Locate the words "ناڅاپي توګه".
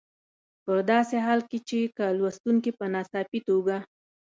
2.93-3.77